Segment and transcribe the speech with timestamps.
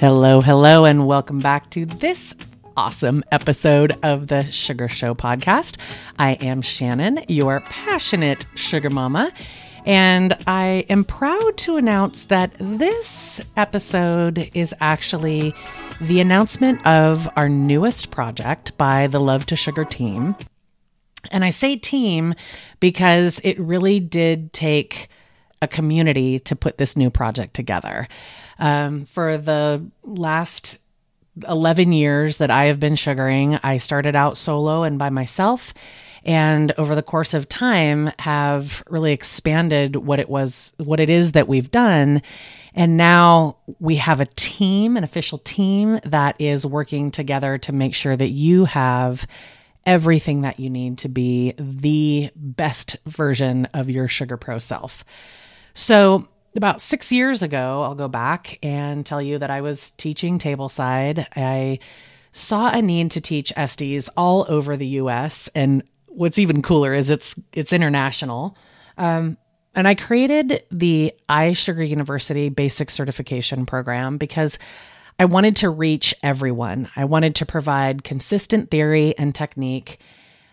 [0.00, 2.32] Hello, hello, and welcome back to this
[2.74, 5.76] awesome episode of the Sugar Show podcast.
[6.18, 9.30] I am Shannon, your passionate sugar mama,
[9.84, 15.54] and I am proud to announce that this episode is actually
[16.00, 20.34] the announcement of our newest project by the Love to Sugar team.
[21.30, 22.34] And I say team
[22.80, 25.10] because it really did take
[25.62, 28.08] a community to put this new project together.
[28.58, 30.78] Um, for the last
[31.48, 35.72] 11 years that I have been sugaring, I started out solo and by myself.
[36.24, 41.32] And over the course of time, have really expanded what it was, what it is
[41.32, 42.22] that we've done.
[42.74, 47.94] And now we have a team, an official team that is working together to make
[47.94, 49.26] sure that you have
[49.86, 55.04] everything that you need to be the best version of your Sugar Pro self.
[55.80, 60.38] So, about six years ago, I'll go back and tell you that I was teaching
[60.38, 61.26] tableside.
[61.34, 61.78] I
[62.34, 65.48] saw a need to teach esties all over the U.S.
[65.54, 68.58] and what's even cooler is it's it's international.
[68.98, 69.38] Um,
[69.74, 74.58] and I created the iSugar University Basic Certification Program because
[75.18, 76.90] I wanted to reach everyone.
[76.94, 79.98] I wanted to provide consistent theory and technique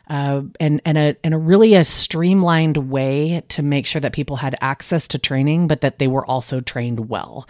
[0.09, 4.37] uh, and and a and a really a streamlined way to make sure that people
[4.37, 7.47] had access to training, but that they were also trained well.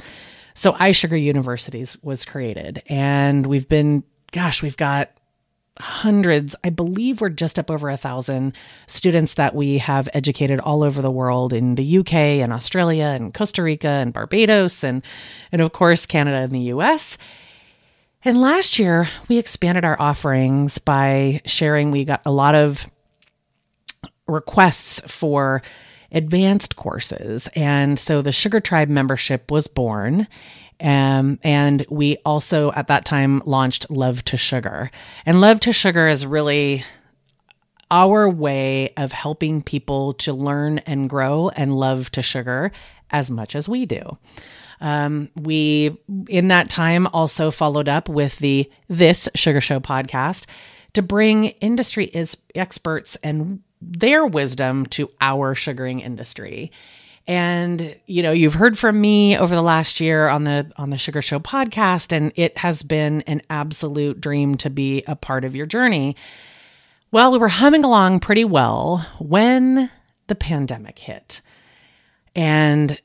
[0.53, 5.11] So iSugar Universities was created, and we've been, gosh, we've got
[5.79, 6.55] hundreds.
[6.63, 8.53] I believe we're just up over a thousand
[8.87, 13.33] students that we have educated all over the world in the UK and Australia and
[13.33, 15.03] Costa Rica and Barbados and
[15.51, 17.17] and of course Canada and the US.
[18.23, 21.91] And last year, we expanded our offerings by sharing.
[21.91, 22.89] We got a lot of
[24.27, 25.61] requests for
[26.11, 27.47] advanced courses.
[27.55, 30.27] And so the Sugar Tribe membership was born.
[30.79, 34.91] Um, and we also at that time launched Love to Sugar.
[35.25, 36.83] And Love to Sugar is really
[37.89, 42.71] our way of helping people to learn and grow and love to sugar
[43.09, 44.17] as much as we do.
[44.79, 50.45] Um, we, in that time, also followed up with the This Sugar Show podcast
[50.93, 56.71] to bring industry is experts and their wisdom to our sugaring industry.
[57.27, 60.97] And you know, you've heard from me over the last year on the on the
[60.97, 65.55] Sugar Show podcast and it has been an absolute dream to be a part of
[65.55, 66.15] your journey.
[67.11, 69.91] Well, we were humming along pretty well when
[70.27, 71.41] the pandemic hit.
[72.35, 72.97] And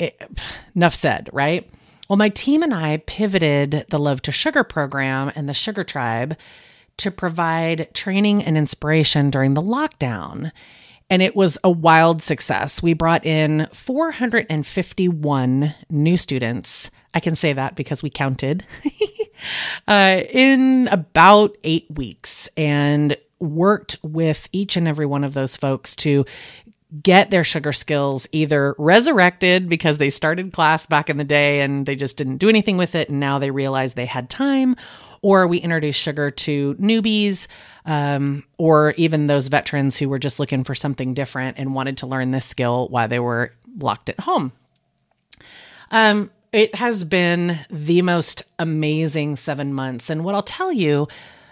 [0.00, 0.20] it,
[0.74, 1.70] enough said, right?
[2.08, 6.36] Well, my team and I pivoted the Love to Sugar program and the Sugar Tribe
[6.96, 10.50] to provide training and inspiration during the lockdown.
[11.08, 12.82] And it was a wild success.
[12.82, 16.90] We brought in 451 new students.
[17.14, 18.64] I can say that because we counted
[19.88, 25.96] uh, in about eight weeks and worked with each and every one of those folks
[25.96, 26.24] to
[27.02, 31.86] get their sugar skills either resurrected because they started class back in the day and
[31.86, 34.74] they just didn't do anything with it and now they realize they had time
[35.22, 37.46] or we introduce sugar to newbies
[37.84, 42.06] um, or even those veterans who were just looking for something different and wanted to
[42.06, 44.52] learn this skill while they were locked at home.
[45.90, 50.10] Um, it has been the most amazing seven months.
[50.10, 51.06] And what i'll tell you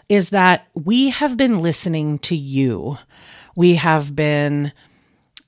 [0.09, 2.99] is that we have been listening to you.
[3.55, 4.73] We have been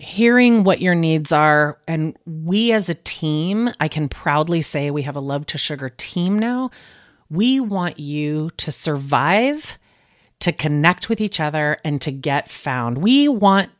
[0.00, 1.78] hearing what your needs are.
[1.86, 5.90] And we as a team, I can proudly say we have a Love to Sugar
[5.90, 6.70] team now.
[7.28, 9.78] We want you to survive,
[10.40, 12.98] to connect with each other, and to get found.
[12.98, 13.70] We want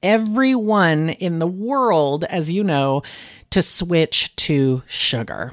[0.00, 3.02] everyone in the world, as you know,
[3.50, 5.52] to switch to sugar.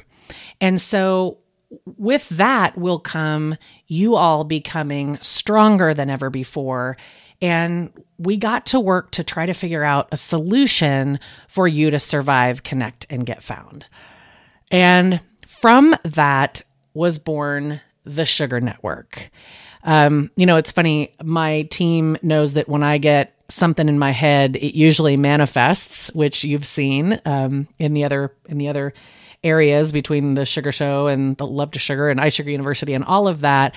[0.61, 1.39] And so,
[1.85, 6.97] with that will come you all becoming stronger than ever before
[7.41, 11.99] and we got to work to try to figure out a solution for you to
[11.99, 13.85] survive, connect, and get found.
[14.71, 16.61] And from that
[16.93, 19.29] was born the Sugar Network.
[19.83, 24.11] Um, you know, it's funny, my team knows that when I get something in my
[24.11, 28.93] head, it usually manifests, which you've seen um, in the other in the other
[29.45, 33.27] areas between the Sugar Show and the Love to Sugar and iSugar University and all
[33.27, 33.75] of that.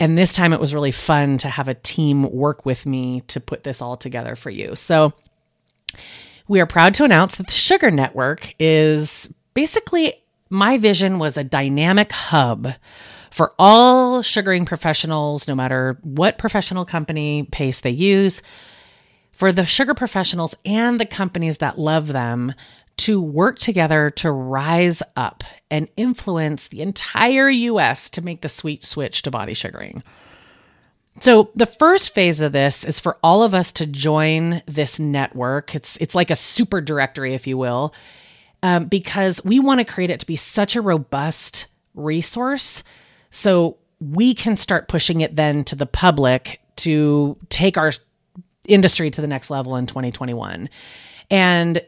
[0.00, 3.38] And this time it was really fun to have a team work with me to
[3.38, 4.74] put this all together for you.
[4.74, 5.12] So
[6.48, 10.14] we are proud to announce that the Sugar Network is basically
[10.48, 12.72] my vision was a dynamic hub
[13.30, 18.42] for all sugaring professionals, no matter what professional company pace they use,
[19.32, 22.52] for the sugar professionals and the companies that love them
[22.98, 28.84] to work together to rise up and influence the entire US to make the sweet
[28.84, 30.02] switch to body sugaring.
[31.20, 35.74] So the first phase of this is for all of us to join this network.
[35.74, 37.94] It's it's like a super directory, if you will,
[38.62, 42.82] um, because we want to create it to be such a robust resource,
[43.30, 47.92] so we can start pushing it then to the public to take our
[48.66, 50.68] industry to the next level in 2021.
[51.30, 51.82] And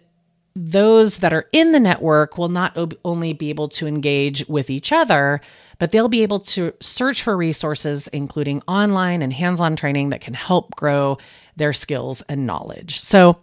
[0.55, 4.69] those that are in the network will not ob- only be able to engage with
[4.69, 5.41] each other,
[5.79, 10.21] but they'll be able to search for resources, including online and hands on training that
[10.21, 11.19] can help grow
[11.57, 13.01] their skills and knowledge.
[13.01, 13.39] So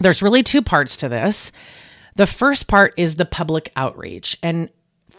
[0.00, 1.50] there's really two parts to this.
[2.16, 4.36] The first part is the public outreach.
[4.42, 4.68] And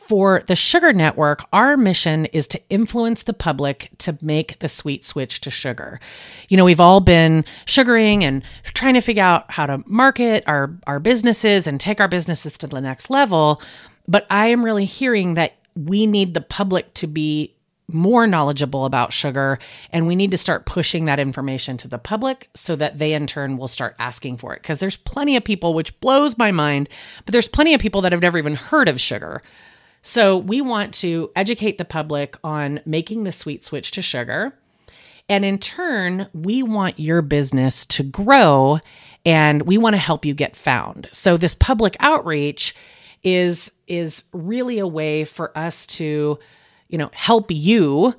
[0.09, 5.05] for the Sugar Network, our mission is to influence the public to make the sweet
[5.05, 5.99] switch to sugar.
[6.47, 10.75] You know, we've all been sugaring and trying to figure out how to market our,
[10.87, 13.61] our businesses and take our businesses to the next level.
[14.07, 17.53] But I am really hearing that we need the public to be
[17.87, 19.59] more knowledgeable about sugar
[19.91, 23.27] and we need to start pushing that information to the public so that they in
[23.27, 26.87] turn will start asking for it because there's plenty of people which blows my mind
[27.25, 29.41] but there's plenty of people that have never even heard of sugar
[30.01, 34.53] so we want to educate the public on making the sweet switch to sugar.
[35.27, 38.79] And in turn, we want your business to grow
[39.25, 41.09] and we want to help you get found.
[41.11, 42.75] So this public outreach
[43.21, 46.39] is is really a way for us to,
[46.87, 48.15] you know, help you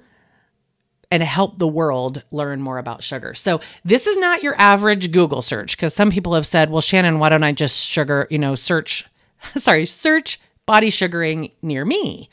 [1.11, 3.35] and help the world learn more about sugar.
[3.35, 7.19] So this is not your average Google search because some people have said, "Well, Shannon,
[7.19, 9.05] why don't I just sugar, you know, search
[9.57, 12.29] sorry, search body sugaring near me.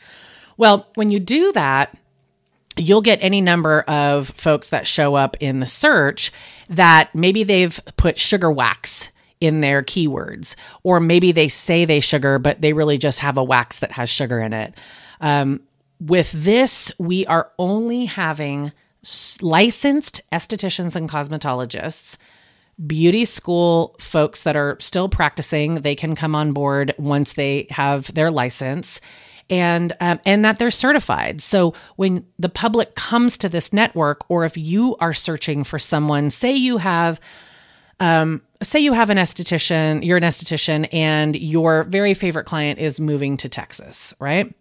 [0.57, 1.95] Well, when you do that,
[2.77, 6.31] you'll get any number of folks that show up in the search
[6.69, 9.09] that maybe they've put sugar wax
[9.39, 13.43] in their keywords, or maybe they say they sugar, but they really just have a
[13.43, 14.73] wax that has sugar in it.
[15.21, 15.61] Um,
[15.99, 18.71] with this, we are only having
[19.41, 22.17] licensed estheticians and cosmetologists
[22.85, 28.13] beauty school folks that are still practicing they can come on board once they have
[28.13, 29.01] their license
[29.49, 31.41] and um, and that they're certified.
[31.41, 36.29] So when the public comes to this network or if you are searching for someone
[36.29, 37.19] say you have
[37.99, 42.99] um, say you have an esthetician you're an esthetician and your very favorite client is
[42.99, 44.53] moving to texas right?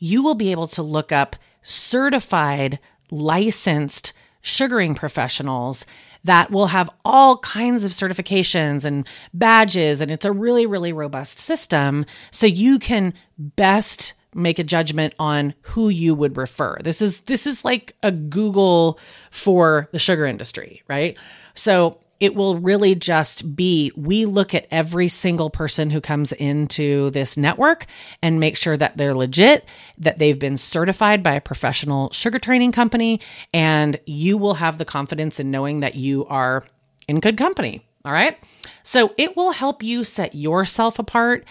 [0.00, 2.78] You will be able to look up certified
[3.10, 5.84] licensed sugaring professionals
[6.24, 10.00] that will have all kinds of certifications and badges.
[10.00, 12.04] And it's a really, really robust system.
[12.30, 16.78] So you can best make a judgment on who you would refer.
[16.82, 18.98] This is this is like a Google
[19.30, 21.16] for the sugar industry, right?
[21.54, 27.10] So it will really just be we look at every single person who comes into
[27.10, 27.86] this network
[28.22, 29.64] and make sure that they're legit,
[29.98, 33.20] that they've been certified by a professional sugar training company,
[33.52, 36.64] and you will have the confidence in knowing that you are
[37.06, 37.84] in good company.
[38.04, 38.38] All right.
[38.82, 41.44] So it will help you set yourself apart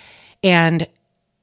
[0.43, 0.87] and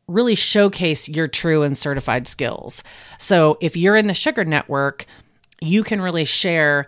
[0.07, 2.83] really showcase your true and certified skills.
[3.19, 5.07] So if you're in the sugar network,
[5.61, 6.87] you can really share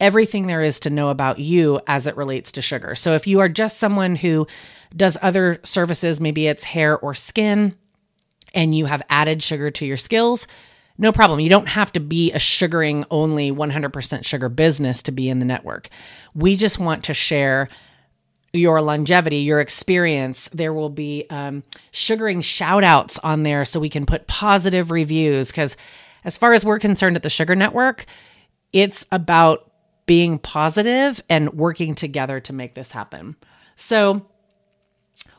[0.00, 2.94] everything there is to know about you as it relates to sugar.
[2.94, 4.46] So if you are just someone who
[4.94, 7.74] does other services, maybe it's hair or skin,
[8.54, 10.46] and you have added sugar to your skills,
[10.98, 11.40] no problem.
[11.40, 15.44] You don't have to be a sugaring only 100% sugar business to be in the
[15.44, 15.90] network.
[16.34, 17.68] We just want to share
[18.52, 20.48] your longevity, your experience.
[20.54, 25.48] There will be um, sugaring shout outs on there so we can put positive reviews.
[25.48, 25.76] Because
[26.24, 28.06] as far as we're concerned at the Sugar Network,
[28.72, 29.70] it's about
[30.06, 33.36] being positive and working together to make this happen.
[33.74, 34.26] So,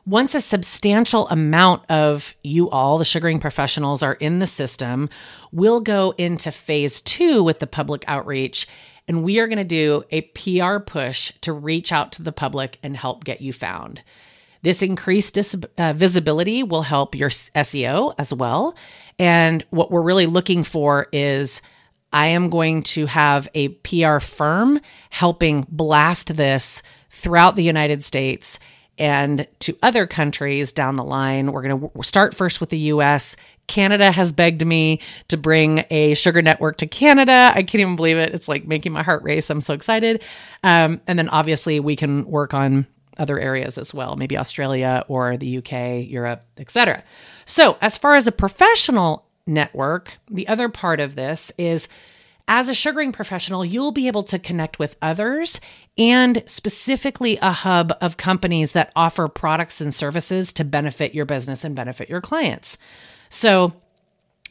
[0.06, 5.10] once a substantial amount of you all, the sugaring professionals, are in the system,
[5.52, 8.68] we'll go into phase two with the public outreach.
[9.08, 12.80] And we are going to do a PR push to reach out to the public
[12.82, 14.02] and help get you found.
[14.64, 18.76] This increased dis- uh, visibility will help your SEO as well.
[19.20, 21.62] And what we're really looking for is
[22.14, 28.60] I am going to have a PR firm helping blast this throughout the United States
[28.98, 31.52] and to other countries down the line.
[31.52, 33.36] We're going to start first with the US.
[33.68, 37.52] Canada has begged me to bring a sugar network to Canada.
[37.54, 38.34] I can't even believe it.
[38.34, 39.50] It's like making my heart race.
[39.50, 40.24] I'm so excited.
[40.64, 42.88] Um, and then obviously we can work on
[43.18, 47.04] other areas as well, maybe Australia or the UK, Europe, etc.
[47.46, 51.88] So, as far as a professional network, the other part of this is
[52.48, 55.60] as a sugaring professional, you'll be able to connect with others
[55.98, 61.64] and specifically a hub of companies that offer products and services to benefit your business
[61.64, 62.78] and benefit your clients.
[63.30, 63.74] So,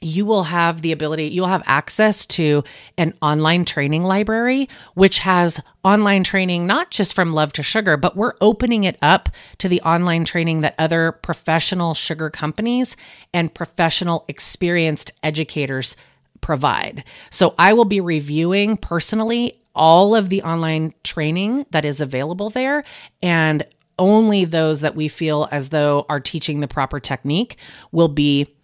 [0.00, 2.64] you will have the ability, you'll have access to
[2.98, 8.16] an online training library, which has online training, not just from Love to Sugar, but
[8.16, 12.96] we're opening it up to the online training that other professional sugar companies
[13.32, 15.96] and professional experienced educators
[16.40, 17.04] provide.
[17.30, 22.84] So I will be reviewing personally all of the online training that is available there
[23.22, 23.64] and
[23.98, 27.56] only those that we feel as though are teaching the proper technique
[27.92, 28.55] will be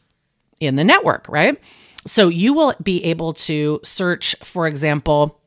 [0.67, 1.61] in the network, right?
[2.07, 5.39] So you will be able to search, for example,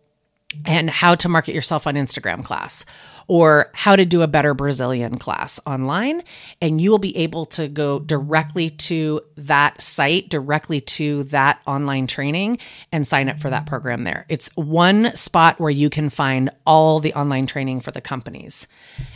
[0.66, 2.86] and how to market yourself on Instagram class
[3.28, 6.24] or how to do a better Brazilian class online.
[6.62, 12.08] And you will be able to go directly to that site, directly to that online
[12.08, 12.60] training,
[12.92, 14.26] and sign up for that program there.
[14.30, 18.68] It's one spot where you can find all the online training for the companies.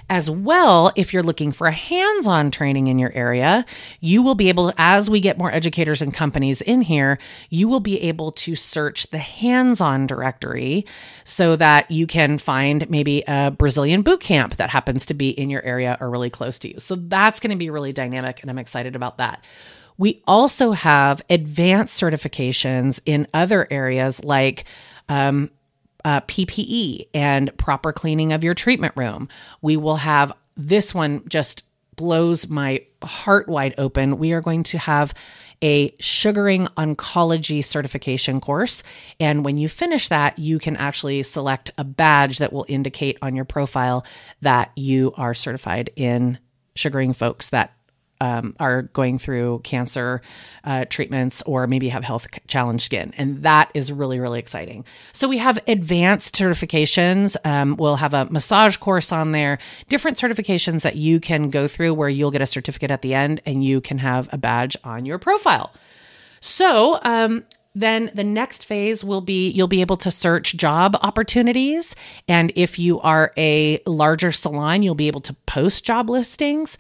[0.10, 3.66] As well, if you're looking for a hands on training in your area,
[4.00, 7.80] you will be able, as we get more educators and companies in here, you will
[7.80, 10.86] be able to search the hands on directory
[11.24, 15.50] so that you can find maybe a Brazilian boot camp that happens to be in
[15.50, 16.80] your area or really close to you.
[16.80, 19.44] So that's going to be really dynamic, and I'm excited about that.
[19.98, 24.64] We also have advanced certifications in other areas like
[25.10, 25.52] um,
[26.06, 29.28] uh, PPE and proper cleaning of your treatment room.
[29.62, 31.64] We will have this one just
[31.96, 34.18] blows my heart wide open.
[34.18, 35.14] We are going to have
[35.62, 38.84] a sugaring oncology certification course.
[39.20, 43.36] And when you finish that, you can actually select a badge that will indicate on
[43.36, 44.06] your profile
[44.42, 46.40] that you are certified in
[46.76, 47.74] sugaring folks that
[48.22, 50.22] um, are going through cancer
[50.64, 53.14] uh, treatments or maybe have health challenge skin.
[53.18, 54.86] And that is really, really exciting.
[55.14, 57.36] So we have advanced certifications.
[57.46, 61.94] Um, we'll have a massage course on there, different certifications that you can go through
[61.94, 65.06] where you'll get a certificate at the end and you can have a badge on
[65.06, 65.74] your profile.
[66.42, 67.44] So, um,
[67.76, 71.96] then the next phase will be you'll be able to search job opportunities.
[72.28, 76.78] And if you are a larger salon, you'll be able to post job listings.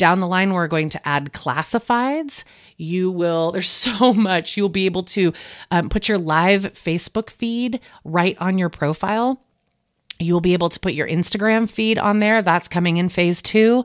[0.00, 2.44] Down the line, we're going to add classifieds.
[2.78, 4.56] You will, there's so much.
[4.56, 5.34] You'll be able to
[5.70, 9.42] um, put your live Facebook feed right on your profile.
[10.18, 12.40] You will be able to put your Instagram feed on there.
[12.40, 13.84] That's coming in phase two.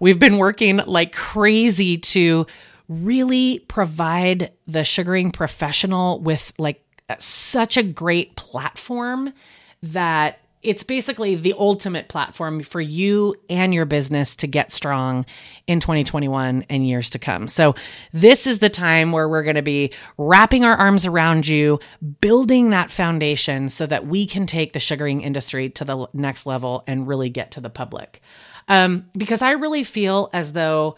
[0.00, 2.46] We've been working like crazy to
[2.88, 6.84] really provide the sugaring professional with like
[7.20, 9.32] such a great platform
[9.80, 15.26] that it's basically the ultimate platform for you and your business to get strong
[15.66, 17.48] in 2021 and years to come.
[17.48, 17.74] So,
[18.12, 21.80] this is the time where we're going to be wrapping our arms around you,
[22.20, 26.84] building that foundation so that we can take the sugaring industry to the next level
[26.86, 28.20] and really get to the public.
[28.68, 30.96] Um, because I really feel as though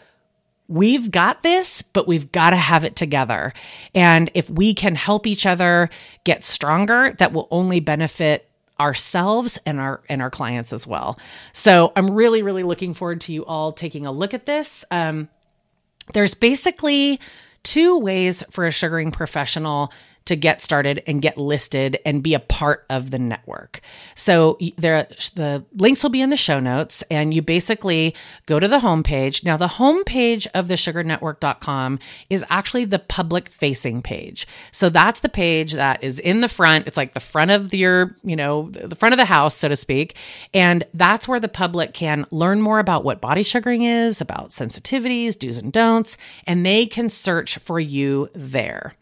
[0.69, 3.53] we've got this, but we've got to have it together.
[3.95, 5.91] And if we can help each other
[6.25, 8.51] get stronger, that will only benefit
[8.81, 11.19] ourselves and our and our clients as well.
[11.53, 14.85] So I'm really really looking forward to you all taking a look at this.
[14.91, 15.29] Um,
[16.13, 17.21] there's basically
[17.63, 19.93] two ways for a sugaring professional
[20.27, 23.81] to get started and get listed and be a part of the network.
[24.15, 28.15] So there, the links will be in the show notes, and you basically
[28.47, 29.45] go to the homepage.
[29.45, 31.99] Now, the homepage of the sugarnetwork.com
[32.31, 34.47] is actually the public facing page.
[34.73, 36.87] So that's the page that is in the front.
[36.87, 39.77] It's like the front of your, you know, the front of the house, so to
[39.77, 40.17] speak.
[40.55, 45.39] And that's where the public can learn more about what body sugaring is, about sensitivities,
[45.39, 46.17] do's and don'ts,
[46.47, 48.95] and they can search for you there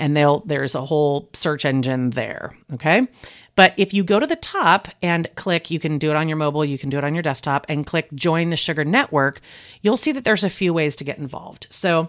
[0.00, 3.06] and they'll there's a whole search engine there, okay?
[3.54, 6.38] But if you go to the top and click, you can do it on your
[6.38, 9.40] mobile, you can do it on your desktop and click join the Sugar Network,
[9.82, 11.66] you'll see that there's a few ways to get involved.
[11.70, 12.08] So,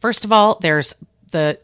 [0.00, 0.94] first of all, there's
[1.30, 1.58] the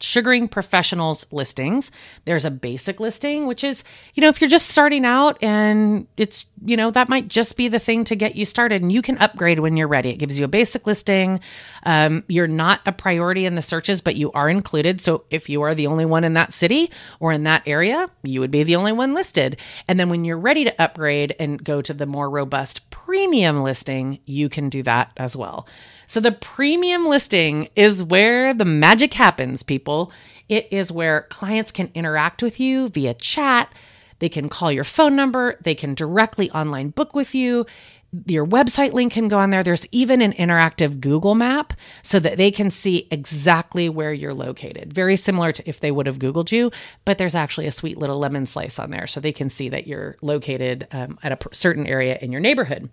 [0.00, 1.90] sugaring professionals listings.
[2.24, 6.46] There's a basic listing, which is, you know, if you're just starting out and it's,
[6.64, 9.18] you know, that might just be the thing to get you started and you can
[9.18, 10.10] upgrade when you're ready.
[10.10, 11.40] It gives you a basic listing.
[11.82, 15.00] Um, you're not a priority in the searches, but you are included.
[15.00, 16.90] So if you are the only one in that city
[17.20, 19.58] or in that area, you would be the only one listed.
[19.86, 24.20] And then when you're ready to upgrade and go to the more robust premium listing,
[24.24, 25.66] you can do that as well.
[26.08, 30.10] So the premium listing is where the magic happens, people.
[30.48, 33.70] It is where clients can interact with you via chat.
[34.18, 35.58] They can call your phone number.
[35.62, 37.66] They can directly online book with you.
[38.24, 39.62] Your website link can go on there.
[39.62, 44.94] There's even an interactive Google map so that they can see exactly where you're located.
[44.94, 46.72] Very similar to if they would have Googled you,
[47.04, 49.86] but there's actually a sweet little lemon slice on there so they can see that
[49.86, 52.88] you're located um, at a certain area in your neighborhood.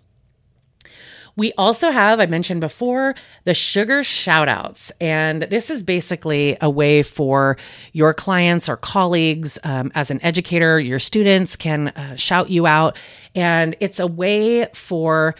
[1.36, 3.14] We also have, I mentioned before,
[3.44, 4.90] the sugar shoutouts.
[5.00, 7.58] And this is basically a way for
[7.92, 12.96] your clients or colleagues, um, as an educator, your students can uh, shout you out.
[13.34, 15.34] And it's a way for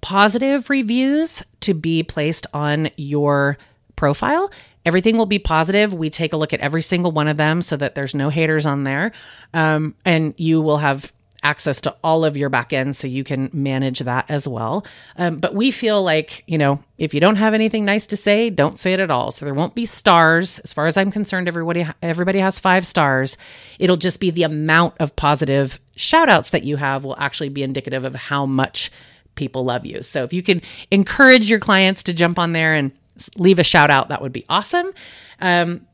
[0.00, 3.58] positive reviews to be placed on your
[3.94, 4.50] profile.
[4.84, 5.92] Everything will be positive.
[5.92, 8.66] We take a look at every single one of them so that there's no haters
[8.66, 9.12] on there.
[9.54, 11.12] Um, and you will have
[11.48, 14.84] access to all of your backend so you can manage that as well.
[15.16, 18.50] Um, but we feel like, you know, if you don't have anything nice to say,
[18.50, 19.32] don't say it at all.
[19.32, 20.58] So there won't be stars.
[20.58, 23.38] As far as I'm concerned, everybody everybody has 5 stars.
[23.78, 27.62] It'll just be the amount of positive shout outs that you have will actually be
[27.62, 28.92] indicative of how much
[29.34, 30.02] people love you.
[30.02, 32.92] So if you can encourage your clients to jump on there and
[33.36, 34.92] leave a shout out, that would be awesome.
[35.40, 35.86] Um,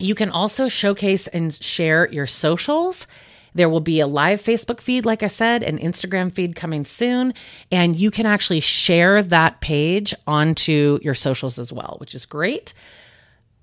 [0.00, 3.06] you can also showcase and share your socials
[3.54, 7.34] there will be a live Facebook feed, like I said, an Instagram feed coming soon.
[7.70, 12.72] And you can actually share that page onto your socials as well, which is great.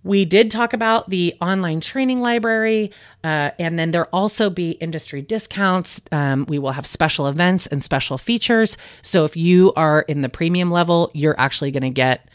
[0.03, 2.91] We did talk about the online training library,
[3.25, 5.99] uh, and then there also be industry discounts.
[6.13, 8.77] Um, we will have special events and special features.
[9.01, 12.29] So if you are in the premium level, you're actually going to get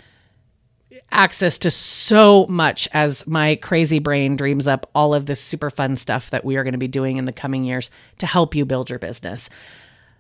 [1.13, 5.97] access to so much as my crazy brain dreams up all of this super fun
[5.97, 8.65] stuff that we are going to be doing in the coming years to help you
[8.65, 9.49] build your business.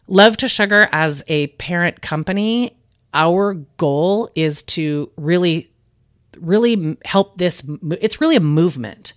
[0.06, 2.76] Love to Sugar as a parent company,
[3.14, 5.68] our goal is to really
[6.40, 9.12] really help this it's really a movement,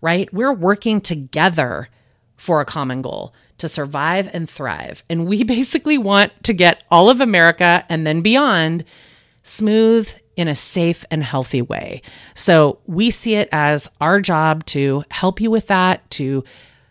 [0.00, 0.32] right?
[0.32, 1.88] We're working together
[2.36, 5.02] for a common goal to survive and thrive.
[5.08, 8.84] And we basically want to get all of America and then beyond
[9.42, 10.08] smooth
[10.38, 12.00] in a safe and healthy way.
[12.34, 16.44] So we see it as our job to help you with that, to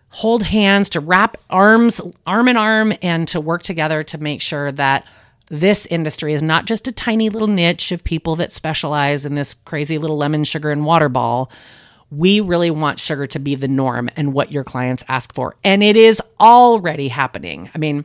[0.10, 4.72] hold hands, to wrap arms, arm in arm, and to work together to make sure
[4.74, 5.06] that
[5.48, 9.53] this industry is not just a tiny little niche of people that specialize in this
[9.53, 11.50] crazy little lemon sugar and water ball.
[12.12, 15.55] We really want sugar to be the norm and what your clients ask for.
[15.64, 17.70] And it is already happening.
[17.74, 18.03] I mean,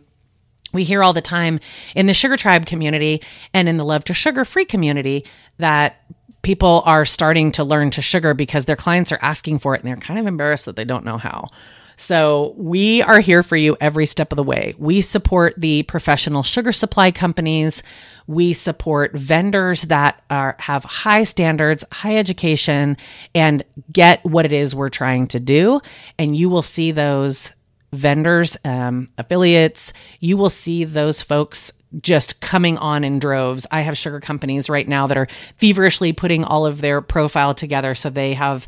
[0.72, 1.60] we hear all the time
[1.94, 5.24] in the Sugar Tribe community and in the Love to Sugar Free community
[5.58, 6.02] that
[6.42, 9.88] people are starting to learn to sugar because their clients are asking for it and
[9.88, 11.48] they're kind of embarrassed that they don't know how.
[11.96, 14.74] So, we are here for you every step of the way.
[14.76, 17.82] We support the professional sugar supply companies.
[18.26, 22.96] We support vendors that are have high standards, high education
[23.34, 25.80] and get what it is we're trying to do,
[26.18, 27.52] and you will see those
[27.92, 33.66] vendors, um, affiliates, you will see those folks just coming on in droves.
[33.70, 37.94] I have sugar companies right now that are feverishly putting all of their profile together
[37.94, 38.66] so they have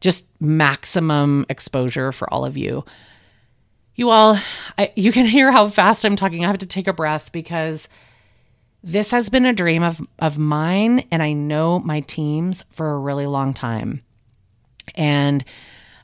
[0.00, 2.84] just maximum exposure for all of you.
[3.94, 4.38] You all,
[4.76, 6.44] I, you can hear how fast I'm talking.
[6.44, 7.88] I have to take a breath because
[8.82, 12.98] this has been a dream of, of mine, and I know my teams for a
[12.98, 14.02] really long time.
[14.94, 15.42] And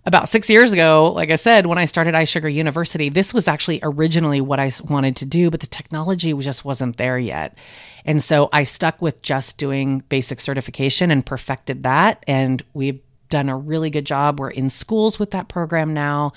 [0.06, 3.80] about six years ago, like I said, when I started iSugar University, this was actually
[3.82, 7.56] originally what I wanted to do, but the technology just wasn't there yet.
[8.04, 12.24] And so I stuck with just doing basic certification and perfected that.
[12.26, 14.40] And we've done a really good job.
[14.40, 16.32] We're in schools with that program now.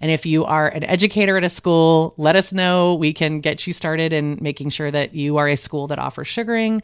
[0.00, 2.94] And if you are an educator at a school, let us know.
[2.94, 6.28] We can get you started in making sure that you are a school that offers
[6.28, 6.82] sugaring.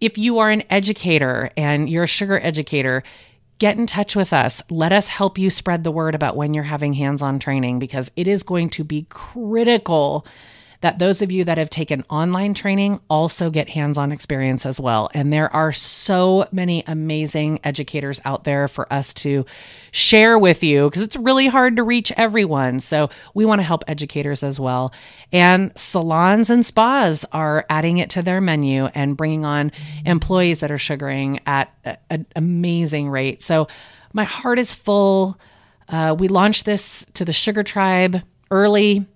[0.00, 3.04] If you are an educator and you're a sugar educator,
[3.60, 4.60] get in touch with us.
[4.68, 8.10] Let us help you spread the word about when you're having hands on training because
[8.16, 10.26] it is going to be critical
[10.80, 14.80] that those of you that have taken online training also get hands on experience as
[14.80, 15.10] well.
[15.12, 19.44] And there are so many amazing educators out there for us to
[19.92, 22.80] share with you because it's really hard to reach everyone.
[22.80, 24.92] So we want to help educators as well.
[25.32, 29.72] And salons and spas are adding it to their menu and bringing on
[30.06, 31.74] employees that are sugaring at
[32.08, 33.42] an amazing rate.
[33.42, 33.68] So
[34.14, 35.38] my heart is full.
[35.88, 39.06] Uh, we launched this to the Sugar Tribe early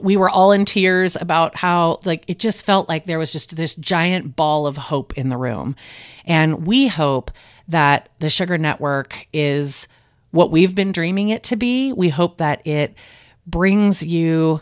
[0.00, 3.56] we were all in tears about how like it just felt like there was just
[3.56, 5.76] this giant ball of hope in the room.
[6.24, 7.30] And we hope
[7.68, 9.88] that the sugar network is
[10.30, 11.92] what we've been dreaming it to be.
[11.92, 12.94] We hope that it
[13.46, 14.60] brings you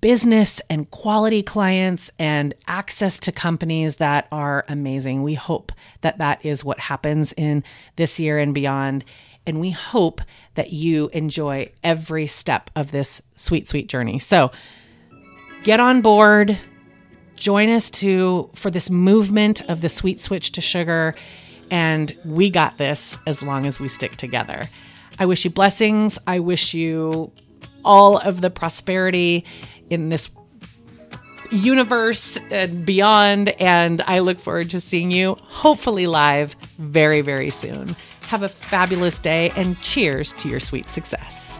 [0.00, 5.22] business and quality clients and access to companies that are amazing.
[5.22, 7.62] We hope that that is what happens in
[7.96, 9.04] this year and beyond
[9.50, 10.20] And we hope
[10.54, 14.20] that you enjoy every step of this sweet, sweet journey.
[14.20, 14.52] So
[15.64, 16.56] get on board,
[17.34, 21.16] join us to for this movement of the sweet switch to sugar.
[21.68, 24.68] And we got this as long as we stick together.
[25.18, 26.16] I wish you blessings.
[26.28, 27.32] I wish you
[27.84, 29.44] all of the prosperity
[29.90, 30.30] in this
[31.50, 33.48] universe and beyond.
[33.60, 37.96] And I look forward to seeing you, hopefully, live very, very soon.
[38.30, 41.59] Have a fabulous day and cheers to your sweet success.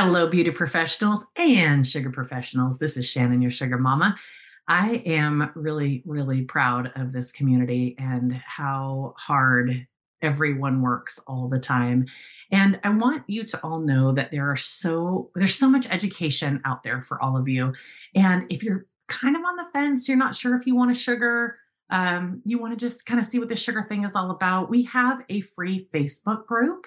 [0.00, 2.78] Hello, beauty professionals and sugar professionals.
[2.78, 4.16] This is Shannon, your sugar mama.
[4.68, 9.88] I am really, really proud of this community and how hard
[10.22, 12.06] everyone works all the time.
[12.52, 16.60] And I want you to all know that there are so there's so much education
[16.64, 17.74] out there for all of you.
[18.14, 20.94] And if you're kind of on the fence, you're not sure if you want a
[20.94, 21.58] sugar,
[21.90, 24.70] um, you want to just kind of see what the sugar thing is all about,
[24.70, 26.86] we have a free Facebook group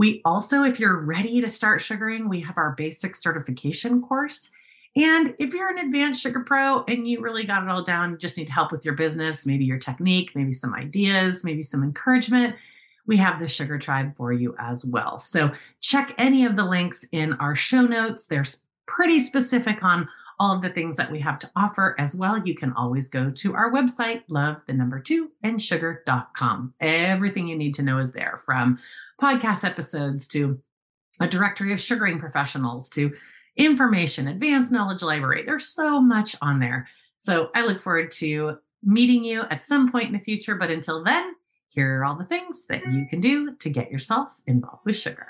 [0.00, 4.50] we also, if you're ready to start sugaring, we have our basic certification course.
[4.96, 8.38] And if you're an advanced sugar pro and you really got it all down, just
[8.38, 12.56] need help with your business, maybe your technique, maybe some ideas, maybe some encouragement,
[13.06, 15.18] we have the Sugar Tribe for you as well.
[15.18, 15.50] So
[15.82, 18.24] check any of the links in our show notes.
[18.24, 20.08] There's pretty specific on
[20.40, 22.42] all of the things that we have to offer as well.
[22.42, 26.72] You can always go to our website, love the number two and sugar.com.
[26.80, 28.78] Everything you need to know is there from
[29.20, 30.58] podcast episodes to
[31.20, 33.14] a directory of sugaring professionals to
[33.56, 35.42] information, advanced knowledge library.
[35.44, 36.88] There's so much on there.
[37.18, 40.54] So I look forward to meeting you at some point in the future.
[40.54, 41.34] But until then,
[41.68, 45.26] here are all the things that you can do to get yourself involved with sugar.